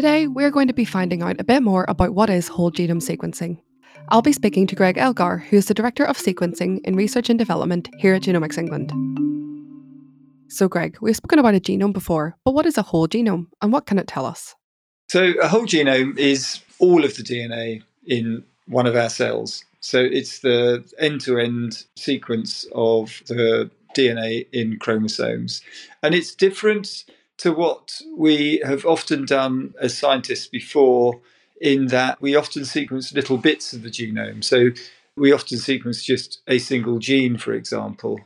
Today, 0.00 0.28
we're 0.28 0.50
going 0.50 0.66
to 0.66 0.72
be 0.72 0.86
finding 0.86 1.20
out 1.20 1.38
a 1.38 1.44
bit 1.44 1.62
more 1.62 1.84
about 1.86 2.14
what 2.14 2.30
is 2.30 2.48
whole 2.48 2.72
genome 2.72 3.02
sequencing. 3.02 3.60
I'll 4.08 4.22
be 4.22 4.32
speaking 4.32 4.66
to 4.68 4.74
Greg 4.74 4.96
Elgar, 4.96 5.36
who 5.50 5.58
is 5.58 5.66
the 5.66 5.74
Director 5.74 6.06
of 6.06 6.16
Sequencing 6.16 6.80
in 6.84 6.96
Research 6.96 7.28
and 7.28 7.38
Development 7.38 7.86
here 7.98 8.14
at 8.14 8.22
Genomics 8.22 8.56
England. 8.56 8.92
So, 10.50 10.68
Greg, 10.68 10.96
we've 11.02 11.16
spoken 11.16 11.38
about 11.38 11.54
a 11.54 11.60
genome 11.60 11.92
before, 11.92 12.34
but 12.46 12.54
what 12.54 12.64
is 12.64 12.78
a 12.78 12.82
whole 12.82 13.08
genome 13.08 13.48
and 13.60 13.74
what 13.74 13.84
can 13.84 13.98
it 13.98 14.06
tell 14.08 14.24
us? 14.24 14.54
So, 15.10 15.34
a 15.42 15.48
whole 15.48 15.66
genome 15.66 16.16
is 16.16 16.62
all 16.78 17.04
of 17.04 17.14
the 17.18 17.22
DNA 17.22 17.82
in 18.06 18.42
one 18.68 18.86
of 18.86 18.96
our 18.96 19.10
cells. 19.10 19.66
So, 19.80 20.00
it's 20.00 20.38
the 20.38 20.82
end 20.98 21.20
to 21.26 21.38
end 21.38 21.84
sequence 21.96 22.64
of 22.74 23.22
the 23.26 23.70
DNA 23.94 24.46
in 24.50 24.78
chromosomes. 24.78 25.60
And 26.02 26.14
it's 26.14 26.34
different 26.34 27.04
to 27.40 27.52
what 27.52 28.00
we 28.16 28.62
have 28.64 28.84
often 28.86 29.24
done 29.24 29.74
as 29.80 29.96
scientists 29.96 30.46
before, 30.46 31.20
in 31.60 31.86
that 31.88 32.20
we 32.22 32.34
often 32.34 32.64
sequence 32.64 33.12
little 33.12 33.36
bits 33.36 33.72
of 33.72 33.82
the 33.82 33.90
genome. 33.90 34.42
So, 34.42 34.70
we 35.16 35.32
often 35.32 35.58
sequence 35.58 36.02
just 36.02 36.40
a 36.48 36.58
single 36.58 36.98
gene, 36.98 37.36
for 37.36 37.52
example. 37.52 38.20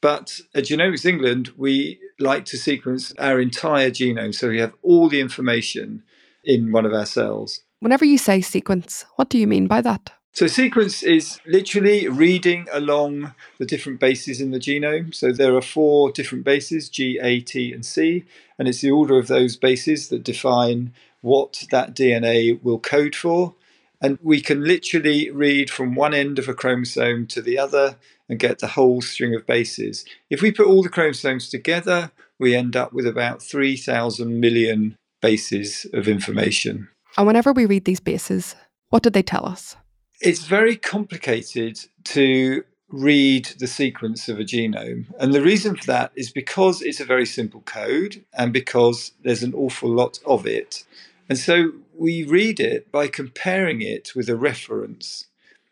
But 0.00 0.40
at 0.54 0.64
Genomics 0.64 1.04
England, 1.04 1.52
we 1.56 1.98
like 2.18 2.44
to 2.46 2.56
sequence 2.56 3.12
our 3.18 3.40
entire 3.40 3.90
genome. 3.90 4.34
So 4.34 4.48
we 4.48 4.60
have 4.60 4.74
all 4.82 5.08
the 5.08 5.20
information 5.20 6.02
in 6.44 6.70
one 6.70 6.86
of 6.86 6.92
our 6.92 7.06
cells. 7.06 7.62
Whenever 7.80 8.04
you 8.04 8.18
say 8.18 8.40
sequence, 8.40 9.04
what 9.16 9.28
do 9.28 9.38
you 9.38 9.46
mean 9.46 9.66
by 9.66 9.80
that? 9.80 10.12
So, 10.36 10.46
sequence 10.46 11.02
is 11.02 11.40
literally 11.46 12.08
reading 12.08 12.66
along 12.70 13.32
the 13.56 13.64
different 13.64 14.00
bases 14.00 14.38
in 14.38 14.50
the 14.50 14.58
genome. 14.58 15.14
So, 15.14 15.32
there 15.32 15.56
are 15.56 15.62
four 15.62 16.12
different 16.12 16.44
bases 16.44 16.90
G, 16.90 17.18
A, 17.22 17.40
T, 17.40 17.72
and 17.72 17.86
C. 17.86 18.26
And 18.58 18.68
it's 18.68 18.82
the 18.82 18.90
order 18.90 19.16
of 19.16 19.28
those 19.28 19.56
bases 19.56 20.08
that 20.08 20.24
define 20.24 20.92
what 21.22 21.64
that 21.70 21.96
DNA 21.96 22.62
will 22.62 22.78
code 22.78 23.16
for. 23.16 23.54
And 24.02 24.18
we 24.22 24.42
can 24.42 24.62
literally 24.62 25.30
read 25.30 25.70
from 25.70 25.94
one 25.94 26.12
end 26.12 26.38
of 26.38 26.50
a 26.50 26.54
chromosome 26.54 27.26
to 27.28 27.40
the 27.40 27.58
other 27.58 27.96
and 28.28 28.38
get 28.38 28.58
the 28.58 28.66
whole 28.66 29.00
string 29.00 29.34
of 29.34 29.46
bases. 29.46 30.04
If 30.28 30.42
we 30.42 30.52
put 30.52 30.66
all 30.66 30.82
the 30.82 30.90
chromosomes 30.90 31.48
together, 31.48 32.10
we 32.38 32.54
end 32.54 32.76
up 32.76 32.92
with 32.92 33.06
about 33.06 33.40
3,000 33.40 34.38
million 34.38 34.98
bases 35.22 35.86
of 35.94 36.06
information. 36.06 36.88
And 37.16 37.26
whenever 37.26 37.54
we 37.54 37.64
read 37.64 37.86
these 37.86 38.00
bases, 38.00 38.54
what 38.90 39.02
do 39.02 39.08
they 39.08 39.22
tell 39.22 39.46
us? 39.46 39.76
It's 40.20 40.44
very 40.44 40.76
complicated 40.76 41.78
to 42.04 42.64
read 42.88 43.46
the 43.58 43.66
sequence 43.66 44.28
of 44.28 44.38
a 44.38 44.44
genome. 44.44 45.12
And 45.18 45.34
the 45.34 45.42
reason 45.42 45.76
for 45.76 45.84
that 45.86 46.12
is 46.14 46.30
because 46.30 46.80
it's 46.80 47.00
a 47.00 47.04
very 47.04 47.26
simple 47.26 47.60
code 47.62 48.24
and 48.32 48.52
because 48.52 49.12
there's 49.22 49.42
an 49.42 49.52
awful 49.54 49.90
lot 49.90 50.18
of 50.24 50.46
it. 50.46 50.84
And 51.28 51.38
so 51.38 51.72
we 51.94 52.24
read 52.24 52.60
it 52.60 52.90
by 52.90 53.08
comparing 53.08 53.82
it 53.82 54.14
with 54.14 54.28
a 54.28 54.36
reference. 54.36 55.26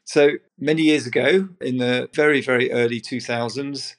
So 0.05 0.33
many 0.59 0.83
years 0.83 1.07
ago, 1.07 1.49
in 1.61 1.79
the 1.79 2.11
very, 2.13 2.43
very 2.43 2.71
early 2.71 3.01
2000s, 3.01 3.95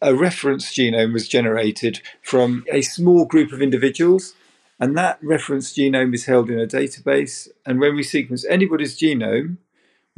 a 0.00 0.14
reference 0.14 0.72
genome 0.72 1.12
was 1.12 1.26
generated 1.26 2.02
from 2.22 2.64
a 2.70 2.82
small 2.82 3.24
group 3.24 3.52
of 3.52 3.62
individuals. 3.62 4.34
And 4.78 4.96
that 4.96 5.18
reference 5.22 5.74
genome 5.74 6.14
is 6.14 6.26
held 6.26 6.50
in 6.50 6.60
a 6.60 6.66
database. 6.66 7.48
And 7.66 7.80
when 7.80 7.96
we 7.96 8.04
sequence 8.04 8.44
anybody's 8.44 8.96
genome, 8.96 9.56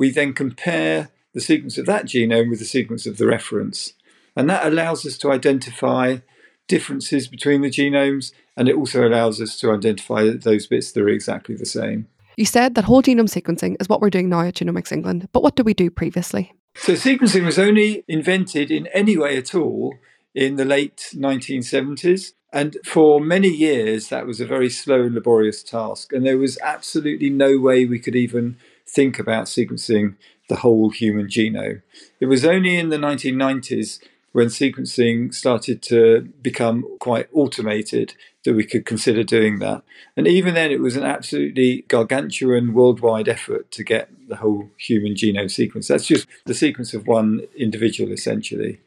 we 0.00 0.10
then 0.10 0.32
compare 0.32 1.10
the 1.34 1.42
sequence 1.42 1.76
of 1.76 1.84
that 1.84 2.06
genome 2.06 2.48
with 2.48 2.58
the 2.58 2.64
sequence 2.64 3.06
of 3.06 3.18
the 3.18 3.26
reference. 3.26 3.92
And 4.34 4.48
that 4.48 4.64
allows 4.64 5.04
us 5.04 5.18
to 5.18 5.30
identify 5.30 6.20
differences 6.68 7.28
between 7.28 7.60
the 7.60 7.68
genomes, 7.68 8.32
and 8.56 8.66
it 8.66 8.76
also 8.76 9.06
allows 9.06 9.42
us 9.42 9.58
to 9.58 9.70
identify 9.70 10.30
those 10.30 10.66
bits 10.66 10.90
that 10.92 11.02
are 11.02 11.10
exactly 11.10 11.54
the 11.54 11.66
same. 11.66 12.08
You 12.38 12.46
said 12.46 12.76
that 12.76 12.86
whole 12.86 13.02
genome 13.02 13.28
sequencing 13.28 13.76
is 13.78 13.90
what 13.90 14.00
we're 14.00 14.08
doing 14.08 14.30
now 14.30 14.40
at 14.40 14.54
Genomics 14.54 14.90
England, 14.90 15.28
but 15.33 15.42
what 15.42 15.55
did 15.55 15.66
we 15.66 15.74
do 15.74 15.90
previously? 15.90 16.55
So, 16.77 16.94
sequencing 16.94 17.44
was 17.44 17.58
only 17.58 18.02
invented 18.08 18.70
in 18.70 18.86
any 18.94 19.18
way 19.18 19.36
at 19.36 19.55
all 19.55 19.96
in 20.34 20.56
the 20.56 20.64
late 20.64 21.10
1970s. 21.12 22.33
And 22.55 22.78
for 22.86 23.20
many 23.20 23.48
years, 23.48 24.08
that 24.08 24.27
was 24.27 24.40
a 24.40 24.46
very 24.46 24.70
slow 24.70 25.02
and 25.02 25.14
laborious 25.14 25.62
task. 25.62 26.10
And 26.14 26.24
there 26.24 26.39
was 26.39 26.58
absolutely 26.62 27.28
no 27.28 27.58
way 27.58 27.84
we 27.84 27.98
could 27.98 28.16
even 28.16 28.56
think 28.92 29.18
about 29.18 29.46
sequencing 29.46 30.17
the 30.48 30.56
whole 30.56 30.90
human 30.90 31.27
genome. 31.27 31.83
It 32.18 32.27
was 32.27 32.45
only 32.45 32.77
in 32.77 32.89
the 32.89 32.96
1990s 32.96 34.01
when 34.33 34.46
sequencing 34.46 35.34
started 35.34 35.83
to 35.83 36.23
become 36.42 36.86
quite 36.98 37.28
automated 37.33 38.14
that 38.45 38.55
we 38.55 38.64
could 38.64 38.86
consider 38.86 39.23
doing 39.24 39.58
that. 39.58 39.83
And 40.17 40.27
even 40.27 40.55
then, 40.55 40.70
it 40.70 40.80
was 40.80 40.96
an 40.96 41.05
absolutely 41.05 41.84
gargantuan 41.89 42.73
worldwide 42.73 43.28
effort 43.28 43.70
to 43.73 43.84
get 43.84 44.08
the 44.28 44.36
whole 44.36 44.70
human 44.77 45.14
genome 45.14 45.51
sequence. 45.51 45.89
That's 45.89 46.07
just 46.07 46.27
the 46.46 46.55
sequence 46.55 46.95
of 46.95 47.07
one 47.07 47.42
individual, 47.57 48.12
essentially. 48.12 48.80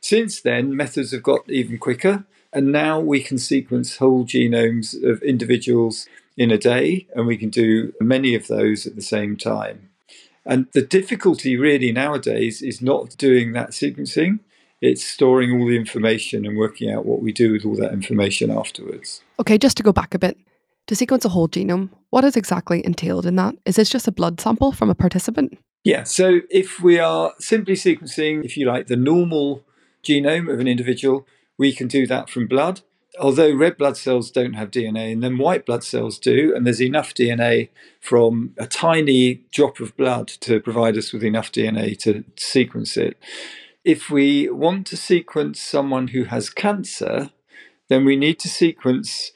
Since 0.00 0.42
then, 0.42 0.76
methods 0.76 1.12
have 1.12 1.22
got 1.22 1.48
even 1.50 1.78
quicker, 1.78 2.24
and 2.52 2.70
now 2.70 3.00
we 3.00 3.20
can 3.20 3.38
sequence 3.38 3.96
whole 3.96 4.24
genomes 4.24 5.02
of 5.02 5.22
individuals 5.22 6.06
in 6.36 6.50
a 6.50 6.58
day, 6.58 7.06
and 7.14 7.26
we 7.26 7.36
can 7.36 7.50
do 7.50 7.92
many 8.00 8.34
of 8.34 8.48
those 8.48 8.86
at 8.86 8.96
the 8.96 9.02
same 9.02 9.36
time. 9.36 9.90
And 10.44 10.66
the 10.72 10.82
difficulty 10.82 11.56
really 11.56 11.92
nowadays 11.92 12.60
is 12.60 12.82
not 12.82 13.16
doing 13.16 13.52
that 13.52 13.70
sequencing 13.70 14.40
it's 14.84 15.02
storing 15.02 15.50
all 15.50 15.66
the 15.66 15.76
information 15.76 16.44
and 16.44 16.58
working 16.58 16.92
out 16.92 17.06
what 17.06 17.22
we 17.22 17.32
do 17.32 17.52
with 17.52 17.64
all 17.64 17.74
that 17.76 17.94
information 17.94 18.50
afterwards. 18.50 19.22
Okay, 19.40 19.56
just 19.56 19.78
to 19.78 19.82
go 19.82 19.94
back 19.94 20.12
a 20.12 20.18
bit, 20.18 20.36
to 20.88 20.94
sequence 20.94 21.24
a 21.24 21.30
whole 21.30 21.48
genome, 21.48 21.88
what 22.10 22.22
is 22.22 22.36
exactly 22.36 22.84
entailed 22.84 23.24
in 23.24 23.36
that? 23.36 23.54
Is 23.64 23.76
this 23.76 23.88
just 23.88 24.06
a 24.06 24.12
blood 24.12 24.42
sample 24.42 24.72
from 24.72 24.90
a 24.90 24.94
participant? 24.94 25.58
Yeah, 25.84 26.02
so 26.02 26.40
if 26.50 26.80
we 26.80 26.98
are 26.98 27.32
simply 27.38 27.76
sequencing, 27.76 28.44
if 28.44 28.58
you 28.58 28.66
like, 28.66 28.88
the 28.88 28.96
normal 28.96 29.64
genome 30.02 30.52
of 30.52 30.60
an 30.60 30.68
individual, 30.68 31.26
we 31.56 31.72
can 31.72 31.88
do 31.88 32.06
that 32.06 32.28
from 32.28 32.46
blood. 32.46 32.82
Although 33.20 33.54
red 33.54 33.76
blood 33.76 33.96
cells 33.96 34.30
don't 34.30 34.54
have 34.54 34.72
DNA, 34.72 35.12
and 35.12 35.22
then 35.22 35.38
white 35.38 35.64
blood 35.64 35.84
cells 35.84 36.18
do, 36.18 36.52
and 36.54 36.66
there's 36.66 36.82
enough 36.82 37.14
DNA 37.14 37.68
from 38.00 38.54
a 38.58 38.66
tiny 38.66 39.42
drop 39.52 39.78
of 39.78 39.96
blood 39.96 40.26
to 40.40 40.60
provide 40.60 40.96
us 40.96 41.12
with 41.12 41.22
enough 41.22 41.52
DNA 41.52 41.96
to 42.00 42.24
sequence 42.36 42.96
it 42.96 43.16
if 43.84 44.08
we 44.10 44.48
want 44.48 44.86
to 44.88 44.96
sequence 44.96 45.60
someone 45.60 46.08
who 46.08 46.24
has 46.24 46.48
cancer, 46.48 47.30
then 47.88 48.04
we 48.04 48.16
need 48.16 48.38
to 48.40 48.48
sequence 48.48 49.32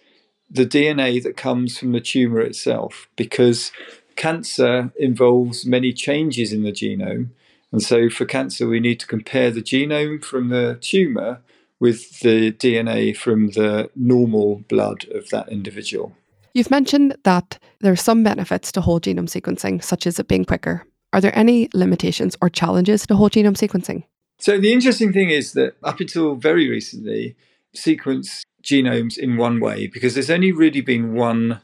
the 0.50 0.66
DNA 0.66 1.22
that 1.22 1.36
comes 1.36 1.78
from 1.78 1.92
the 1.92 2.00
tumor 2.00 2.40
itself 2.40 3.08
because 3.14 3.70
cancer 4.16 4.90
involves 4.98 5.66
many 5.66 5.92
changes 5.92 6.52
in 6.52 6.62
the 6.62 6.72
genome. 6.72 7.28
And 7.70 7.82
so 7.82 8.08
for 8.08 8.24
cancer, 8.24 8.66
we 8.66 8.80
need 8.80 8.98
to 9.00 9.06
compare 9.06 9.50
the 9.50 9.60
genome 9.60 10.24
from 10.24 10.48
the 10.48 10.78
tumor 10.80 11.40
with 11.80 12.20
the 12.20 12.52
DNA 12.52 13.16
from 13.16 13.48
the 13.48 13.90
normal 13.94 14.64
blood 14.68 15.06
of 15.14 15.28
that 15.30 15.48
individual. 15.48 16.16
You've 16.54 16.70
mentioned 16.70 17.16
that 17.24 17.58
there 17.80 17.92
are 17.92 17.96
some 17.96 18.24
benefits 18.24 18.72
to 18.72 18.80
whole 18.80 19.00
genome 19.00 19.28
sequencing, 19.28 19.82
such 19.82 20.06
as 20.06 20.18
it 20.18 20.28
being 20.28 20.44
quicker. 20.44 20.84
Are 21.12 21.20
there 21.20 21.36
any 21.38 21.68
limitations 21.74 22.36
or 22.42 22.48
challenges 22.48 23.06
to 23.06 23.16
whole 23.16 23.30
genome 23.30 23.56
sequencing? 23.56 24.04
So 24.38 24.58
the 24.58 24.72
interesting 24.72 25.12
thing 25.12 25.30
is 25.30 25.52
that 25.52 25.76
up 25.82 26.00
until 26.00 26.34
very 26.34 26.68
recently, 26.68 27.36
sequence 27.74 28.44
genomes 28.62 29.16
in 29.18 29.36
one 29.36 29.60
way 29.60 29.86
because 29.86 30.14
there's 30.14 30.30
only 30.30 30.52
really 30.52 30.80
been 30.80 31.14
one 31.14 31.60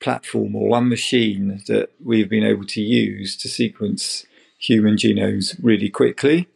platform 0.00 0.54
or 0.54 0.68
one 0.68 0.88
machine 0.88 1.62
that 1.66 1.90
we've 2.02 2.28
been 2.28 2.44
able 2.44 2.64
to 2.66 2.80
use 2.80 3.36
to 3.36 3.48
sequence 3.48 4.26
human 4.58 4.96
genomes 4.96 5.58
really 5.62 5.88
quickly. 5.88 6.48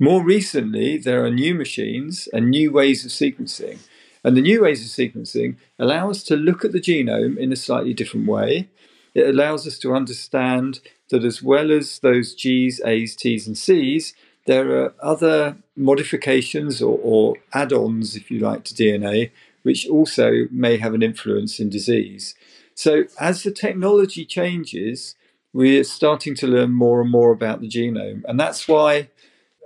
More 0.00 0.22
recently, 0.22 0.96
there 0.96 1.24
are 1.24 1.30
new 1.30 1.54
machines 1.54 2.28
and 2.32 2.50
new 2.50 2.70
ways 2.70 3.04
of 3.04 3.10
sequencing. 3.10 3.78
And 4.22 4.36
the 4.36 4.42
new 4.42 4.62
ways 4.62 4.80
of 4.80 4.88
sequencing 4.88 5.56
allow 5.78 6.10
us 6.10 6.22
to 6.24 6.36
look 6.36 6.64
at 6.64 6.70
the 6.70 6.80
genome 6.80 7.36
in 7.36 7.52
a 7.52 7.56
slightly 7.56 7.94
different 7.94 8.28
way. 8.28 8.68
It 9.14 9.28
allows 9.28 9.66
us 9.66 9.76
to 9.80 9.94
understand 9.94 10.80
that 11.10 11.24
as 11.24 11.42
well 11.42 11.72
as 11.72 11.98
those 11.98 12.34
G's, 12.34 12.80
A's, 12.84 13.16
T's, 13.16 13.48
and 13.48 13.58
C's, 13.58 14.14
there 14.46 14.70
are 14.80 14.94
other 15.02 15.56
modifications 15.76 16.80
or, 16.80 16.98
or 17.02 17.34
add 17.52 17.72
ons, 17.72 18.14
if 18.14 18.30
you 18.30 18.38
like, 18.38 18.64
to 18.64 18.74
DNA, 18.74 19.30
which 19.62 19.88
also 19.88 20.46
may 20.52 20.76
have 20.76 20.94
an 20.94 21.02
influence 21.02 21.58
in 21.58 21.70
disease. 21.70 22.34
So, 22.74 23.04
as 23.18 23.42
the 23.42 23.50
technology 23.50 24.24
changes, 24.24 25.16
we're 25.52 25.84
starting 25.84 26.36
to 26.36 26.46
learn 26.46 26.70
more 26.70 27.00
and 27.00 27.10
more 27.10 27.32
about 27.32 27.60
the 27.60 27.68
genome. 27.68 28.22
And 28.26 28.38
that's 28.38 28.68
why 28.68 29.08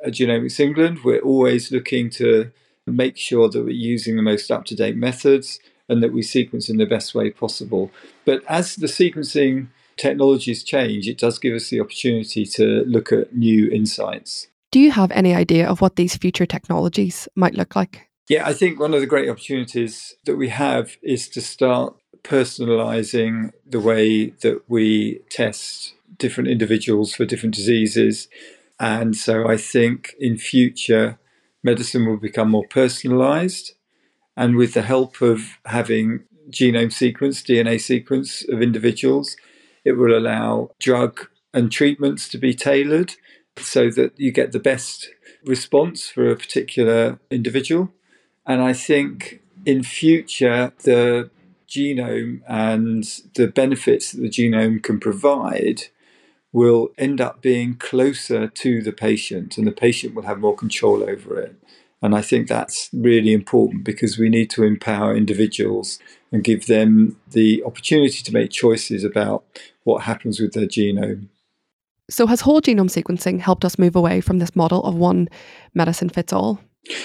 at 0.04 0.12
Genomics 0.12 0.60
England, 0.60 1.00
we're 1.04 1.20
always 1.20 1.70
looking 1.70 2.10
to 2.10 2.50
make 2.86 3.16
sure 3.16 3.48
that 3.48 3.62
we're 3.62 3.70
using 3.70 4.16
the 4.16 4.22
most 4.22 4.50
up 4.50 4.64
to 4.66 4.74
date 4.74 4.96
methods 4.96 5.60
and 5.88 6.02
that 6.02 6.12
we 6.12 6.22
sequence 6.22 6.68
in 6.68 6.78
the 6.78 6.86
best 6.86 7.14
way 7.14 7.30
possible. 7.30 7.90
But 8.24 8.42
as 8.48 8.76
the 8.76 8.86
sequencing 8.86 9.68
technologies 9.96 10.64
change, 10.64 11.08
it 11.08 11.18
does 11.18 11.38
give 11.38 11.54
us 11.54 11.70
the 11.70 11.80
opportunity 11.80 12.44
to 12.46 12.84
look 12.86 13.12
at 13.12 13.34
new 13.34 13.68
insights. 13.70 14.48
Do 14.70 14.80
you 14.80 14.90
have 14.90 15.10
any 15.10 15.34
idea 15.34 15.68
of 15.68 15.80
what 15.80 15.96
these 15.96 16.16
future 16.16 16.46
technologies 16.46 17.28
might 17.36 17.54
look 17.54 17.76
like? 17.76 18.08
Yeah, 18.28 18.46
I 18.46 18.54
think 18.54 18.80
one 18.80 18.94
of 18.94 19.00
the 19.00 19.06
great 19.06 19.28
opportunities 19.28 20.14
that 20.24 20.36
we 20.36 20.48
have 20.48 20.96
is 21.02 21.28
to 21.30 21.40
start 21.40 21.94
personalizing 22.22 23.52
the 23.68 23.80
way 23.80 24.26
that 24.42 24.62
we 24.68 25.20
test 25.28 25.94
different 26.18 26.48
individuals 26.48 27.14
for 27.14 27.26
different 27.26 27.54
diseases. 27.54 28.28
And 28.82 29.16
so 29.16 29.46
I 29.46 29.58
think 29.58 30.16
in 30.18 30.36
future, 30.36 31.20
medicine 31.62 32.04
will 32.04 32.16
become 32.16 32.50
more 32.50 32.66
personalized. 32.66 33.74
And 34.36 34.56
with 34.56 34.74
the 34.74 34.82
help 34.82 35.22
of 35.22 35.58
having 35.66 36.24
genome 36.50 36.92
sequence, 36.92 37.42
DNA 37.42 37.80
sequence 37.80 38.44
of 38.48 38.60
individuals, 38.60 39.36
it 39.84 39.92
will 39.92 40.18
allow 40.18 40.72
drug 40.80 41.28
and 41.54 41.70
treatments 41.70 42.28
to 42.30 42.38
be 42.38 42.54
tailored 42.54 43.14
so 43.56 43.88
that 43.90 44.18
you 44.18 44.32
get 44.32 44.50
the 44.50 44.58
best 44.58 45.10
response 45.44 46.08
for 46.08 46.28
a 46.28 46.36
particular 46.36 47.20
individual. 47.30 47.92
And 48.46 48.60
I 48.60 48.72
think 48.72 49.42
in 49.64 49.84
future, 49.84 50.72
the 50.82 51.30
genome 51.68 52.40
and 52.48 53.04
the 53.36 53.46
benefits 53.46 54.10
that 54.10 54.22
the 54.22 54.28
genome 54.28 54.82
can 54.82 54.98
provide 54.98 55.82
will 56.52 56.90
end 56.98 57.20
up 57.20 57.40
being 57.40 57.74
closer 57.74 58.46
to 58.46 58.82
the 58.82 58.92
patient, 58.92 59.56
and 59.56 59.66
the 59.66 59.72
patient 59.72 60.14
will 60.14 60.24
have 60.24 60.38
more 60.38 60.54
control 60.54 61.02
over 61.02 61.40
it. 61.40 61.56
And 62.02 62.16
I 62.16 62.20
think 62.20 62.48
that's 62.48 62.90
really 62.92 63.32
important 63.32 63.84
because 63.84 64.18
we 64.18 64.28
need 64.28 64.50
to 64.50 64.64
empower 64.64 65.16
individuals 65.16 66.00
and 66.32 66.42
give 66.42 66.66
them 66.66 67.16
the 67.30 67.62
opportunity 67.64 68.22
to 68.22 68.32
make 68.32 68.50
choices 68.50 69.04
about 69.04 69.44
what 69.84 70.02
happens 70.02 70.40
with 70.40 70.52
their 70.52 70.66
genome. 70.66 71.28
So, 72.10 72.26
has 72.26 72.40
whole 72.40 72.60
genome 72.60 72.90
sequencing 72.90 73.40
helped 73.40 73.64
us 73.64 73.78
move 73.78 73.94
away 73.94 74.20
from 74.20 74.38
this 74.38 74.56
model 74.56 74.82
of 74.82 74.96
one 74.96 75.28
medicine 75.74 76.08
fits 76.08 76.32
all? 76.32 76.60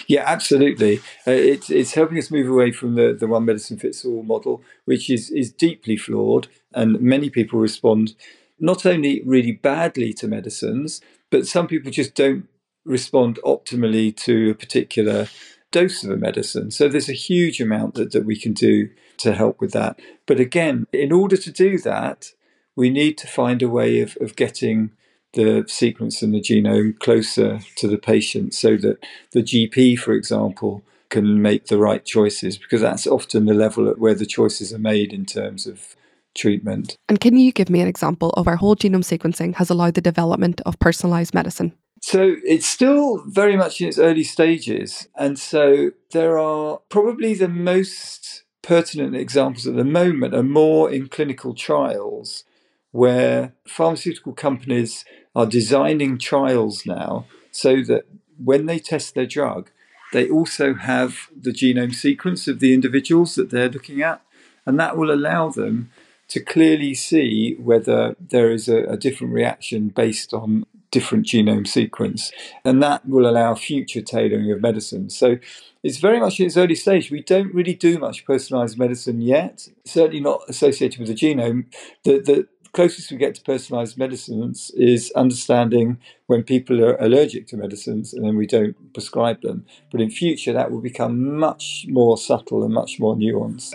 Yeah, 0.07 0.23
absolutely. 0.25 0.97
Uh, 1.27 1.31
it's 1.31 1.69
it's 1.69 1.93
helping 1.93 2.17
us 2.17 2.31
move 2.31 2.49
away 2.49 2.71
from 2.71 2.95
the, 2.95 3.15
the 3.17 3.27
one 3.27 3.45
medicine 3.45 3.77
fits 3.77 4.03
all 4.03 4.23
model, 4.23 4.63
which 4.85 5.09
is 5.09 5.29
is 5.29 5.51
deeply 5.51 5.97
flawed, 5.97 6.47
and 6.73 6.99
many 6.99 7.29
people 7.29 7.59
respond 7.59 8.15
not 8.59 8.85
only 8.85 9.21
really 9.25 9.51
badly 9.51 10.13
to 10.13 10.27
medicines, 10.27 11.01
but 11.29 11.47
some 11.47 11.67
people 11.67 11.91
just 11.91 12.15
don't 12.15 12.47
respond 12.85 13.39
optimally 13.45 14.15
to 14.15 14.51
a 14.51 14.55
particular 14.55 15.27
dose 15.71 16.03
of 16.03 16.11
a 16.11 16.17
medicine. 16.17 16.71
So 16.71 16.87
there's 16.87 17.09
a 17.09 17.13
huge 17.13 17.59
amount 17.59 17.95
that, 17.95 18.11
that 18.13 18.25
we 18.25 18.39
can 18.39 18.53
do 18.53 18.89
to 19.17 19.33
help 19.33 19.59
with 19.59 19.73
that. 19.73 19.99
But 20.25 20.39
again, 20.39 20.87
in 20.93 21.11
order 21.11 21.37
to 21.37 21.51
do 21.51 21.77
that, 21.79 22.31
we 22.75 22.89
need 22.89 23.17
to 23.17 23.27
find 23.27 23.61
a 23.61 23.69
way 23.69 23.99
of, 24.01 24.17
of 24.21 24.35
getting 24.35 24.91
the 25.33 25.65
sequence 25.67 26.21
and 26.21 26.33
the 26.33 26.41
genome 26.41 26.97
closer 26.99 27.59
to 27.75 27.87
the 27.87 27.97
patient 27.97 28.53
so 28.53 28.77
that 28.77 28.97
the 29.33 29.43
GP, 29.43 29.99
for 29.99 30.13
example, 30.13 30.83
can 31.09 31.41
make 31.41 31.67
the 31.67 31.77
right 31.77 32.05
choices 32.05 32.57
because 32.57 32.81
that's 32.81 33.07
often 33.07 33.45
the 33.45 33.53
level 33.53 33.89
at 33.89 33.99
where 33.99 34.15
the 34.15 34.25
choices 34.25 34.73
are 34.73 34.79
made 34.79 35.11
in 35.11 35.25
terms 35.25 35.67
of 35.67 35.95
treatment. 36.37 36.95
And 37.09 37.19
can 37.19 37.35
you 37.35 37.51
give 37.51 37.69
me 37.69 37.81
an 37.81 37.87
example 37.87 38.29
of 38.31 38.47
our 38.47 38.55
whole 38.55 38.75
genome 38.75 39.03
sequencing 39.03 39.55
has 39.55 39.69
allowed 39.69 39.95
the 39.95 40.01
development 40.01 40.61
of 40.65 40.79
personalized 40.79 41.33
medicine? 41.33 41.73
So 42.01 42.35
it's 42.45 42.67
still 42.67 43.23
very 43.25 43.57
much 43.57 43.81
in 43.81 43.87
its 43.87 43.97
early 43.97 44.23
stages. 44.23 45.07
And 45.15 45.37
so 45.39 45.91
there 46.11 46.37
are 46.37 46.79
probably 46.89 47.33
the 47.33 47.47
most 47.47 48.43
pertinent 48.61 49.15
examples 49.15 49.65
at 49.65 49.75
the 49.75 49.83
moment 49.83 50.35
are 50.35 50.43
more 50.43 50.91
in 50.91 51.07
clinical 51.07 51.53
trials 51.53 52.43
where 52.91 53.53
pharmaceutical 53.67 54.33
companies 54.33 55.05
are 55.35 55.45
designing 55.45 56.17
trials 56.17 56.85
now 56.85 57.25
so 57.51 57.81
that 57.83 58.05
when 58.43 58.65
they 58.65 58.79
test 58.79 59.15
their 59.15 59.25
drug, 59.25 59.71
they 60.13 60.29
also 60.29 60.73
have 60.73 61.29
the 61.35 61.51
genome 61.51 61.93
sequence 61.93 62.47
of 62.47 62.59
the 62.59 62.73
individuals 62.73 63.35
that 63.35 63.49
they're 63.49 63.69
looking 63.69 64.01
at. 64.01 64.21
And 64.65 64.79
that 64.79 64.97
will 64.97 65.11
allow 65.11 65.49
them 65.49 65.89
to 66.29 66.39
clearly 66.39 66.93
see 66.93 67.55
whether 67.59 68.15
there 68.19 68.51
is 68.51 68.67
a, 68.67 68.83
a 68.83 68.97
different 68.97 69.33
reaction 69.33 69.89
based 69.89 70.33
on 70.33 70.65
different 70.91 71.25
genome 71.25 71.67
sequence. 71.67 72.31
And 72.63 72.81
that 72.81 73.07
will 73.07 73.29
allow 73.29 73.55
future 73.55 74.01
tailoring 74.01 74.51
of 74.51 74.61
medicine. 74.61 75.09
So 75.09 75.37
it's 75.83 75.97
very 75.97 76.19
much 76.19 76.39
in 76.39 76.45
its 76.45 76.57
early 76.57 76.75
stage. 76.75 77.11
We 77.11 77.21
don't 77.21 77.53
really 77.53 77.73
do 77.73 77.99
much 77.99 78.25
personalized 78.25 78.77
medicine 78.77 79.21
yet, 79.21 79.67
certainly 79.85 80.21
not 80.21 80.41
associated 80.47 80.99
with 80.99 81.09
the 81.09 81.15
genome. 81.15 81.65
The, 82.03 82.19
the 82.19 82.47
closest 82.71 83.11
we 83.11 83.17
get 83.17 83.35
to 83.35 83.41
personalized 83.41 83.97
medicines 83.97 84.71
is 84.75 85.11
understanding 85.11 85.99
when 86.27 86.43
people 86.43 86.83
are 86.83 86.95
allergic 86.97 87.47
to 87.47 87.57
medicines 87.57 88.13
and 88.13 88.23
then 88.23 88.37
we 88.37 88.47
don't 88.47 88.75
prescribe 88.93 89.41
them. 89.41 89.65
But 89.91 90.01
in 90.01 90.09
future, 90.09 90.53
that 90.53 90.71
will 90.71 90.81
become 90.81 91.37
much 91.37 91.85
more 91.89 92.17
subtle 92.17 92.63
and 92.63 92.73
much 92.73 92.99
more 92.99 93.15
nuanced. 93.15 93.73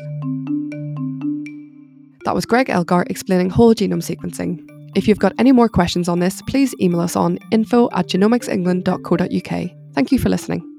That 2.24 2.34
was 2.34 2.46
Greg 2.46 2.70
Elgar 2.70 3.04
explaining 3.08 3.50
whole 3.50 3.74
genome 3.74 4.02
sequencing. 4.02 4.68
If 4.94 5.08
you've 5.08 5.18
got 5.18 5.32
any 5.38 5.52
more 5.52 5.68
questions 5.68 6.08
on 6.08 6.18
this, 6.18 6.42
please 6.42 6.74
email 6.80 7.00
us 7.00 7.16
on 7.16 7.38
info 7.50 7.88
at 7.92 8.08
genomicsengland.co.uk. 8.08 9.70
Thank 9.94 10.12
you 10.12 10.18
for 10.18 10.28
listening. 10.28 10.71